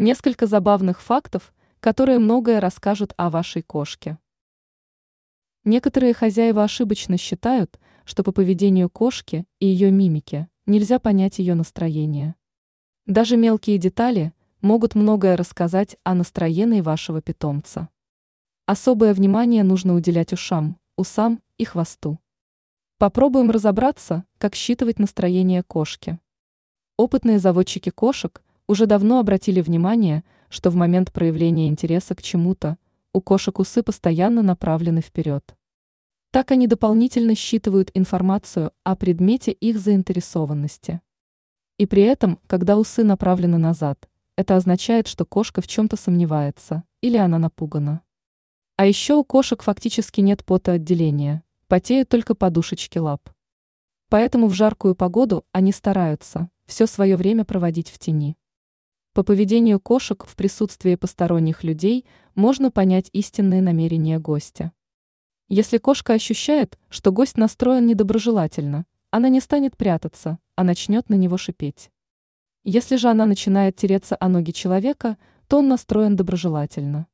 Несколько 0.00 0.46
забавных 0.46 1.02
фактов, 1.02 1.52
которые 1.80 2.20
многое 2.20 2.60
расскажут 2.60 3.14
о 3.16 3.30
вашей 3.30 3.62
кошке. 3.62 4.16
Некоторые 5.64 6.14
хозяева 6.14 6.62
ошибочно 6.62 7.18
считают, 7.18 7.80
что 8.04 8.22
по 8.22 8.30
поведению 8.30 8.90
кошки 8.90 9.44
и 9.58 9.66
ее 9.66 9.90
мимике 9.90 10.48
нельзя 10.66 11.00
понять 11.00 11.40
ее 11.40 11.56
настроение. 11.56 12.36
Даже 13.06 13.36
мелкие 13.36 13.76
детали 13.76 14.32
могут 14.60 14.94
многое 14.94 15.36
рассказать 15.36 15.96
о 16.04 16.14
настроении 16.14 16.80
вашего 16.80 17.20
питомца. 17.20 17.88
Особое 18.66 19.12
внимание 19.12 19.64
нужно 19.64 19.96
уделять 19.96 20.32
ушам, 20.32 20.78
усам 20.94 21.42
и 21.56 21.64
хвосту. 21.64 22.20
Попробуем 22.98 23.50
разобраться, 23.50 24.24
как 24.38 24.54
считывать 24.54 25.00
настроение 25.00 25.64
кошки. 25.64 26.20
Опытные 26.96 27.40
заводчики 27.40 27.90
кошек 27.90 28.44
уже 28.68 28.86
давно 28.86 29.18
обратили 29.18 29.60
внимание, 29.60 30.22
что 30.50 30.70
в 30.70 30.76
момент 30.76 31.12
проявления 31.12 31.68
интереса 31.68 32.14
к 32.14 32.22
чему-то 32.22 32.76
у 33.12 33.20
кошек 33.20 33.58
усы 33.58 33.82
постоянно 33.82 34.42
направлены 34.42 35.00
вперед. 35.00 35.56
Так 36.30 36.50
они 36.50 36.66
дополнительно 36.66 37.34
считывают 37.34 37.90
информацию 37.94 38.72
о 38.84 38.94
предмете 38.94 39.50
их 39.50 39.80
заинтересованности. 39.80 41.00
И 41.78 41.86
при 41.86 42.02
этом, 42.02 42.38
когда 42.46 42.76
усы 42.76 43.02
направлены 43.02 43.56
назад, 43.56 44.08
это 44.36 44.54
означает, 44.54 45.08
что 45.08 45.24
кошка 45.24 45.62
в 45.62 45.66
чем-то 45.66 45.96
сомневается 45.96 46.84
или 47.00 47.16
она 47.16 47.38
напугана. 47.38 48.02
А 48.76 48.84
еще 48.84 49.14
у 49.14 49.24
кошек 49.24 49.62
фактически 49.62 50.20
нет 50.20 50.44
потоотделения, 50.44 51.42
потеют 51.66 52.10
только 52.10 52.34
подушечки 52.34 52.98
лап. 52.98 53.30
Поэтому 54.10 54.48
в 54.48 54.54
жаркую 54.54 54.94
погоду 54.94 55.44
они 55.52 55.72
стараются 55.72 56.50
все 56.66 56.86
свое 56.86 57.16
время 57.16 57.44
проводить 57.44 57.88
в 57.90 57.98
тени. 57.98 58.36
По 59.18 59.24
поведению 59.24 59.80
кошек 59.80 60.24
в 60.24 60.36
присутствии 60.36 60.94
посторонних 60.94 61.64
людей 61.64 62.06
можно 62.36 62.70
понять 62.70 63.10
истинные 63.12 63.60
намерения 63.60 64.20
гостя. 64.20 64.70
Если 65.48 65.78
кошка 65.78 66.12
ощущает, 66.12 66.78
что 66.88 67.10
гость 67.10 67.36
настроен 67.36 67.84
недоброжелательно, 67.84 68.86
она 69.10 69.28
не 69.28 69.40
станет 69.40 69.76
прятаться, 69.76 70.38
а 70.54 70.62
начнет 70.62 71.08
на 71.08 71.16
него 71.16 71.36
шипеть. 71.36 71.90
Если 72.62 72.94
же 72.94 73.08
она 73.08 73.26
начинает 73.26 73.74
тереться 73.74 74.16
о 74.20 74.28
ноги 74.28 74.52
человека, 74.52 75.18
то 75.48 75.58
он 75.58 75.66
настроен 75.66 76.14
доброжелательно. 76.14 77.08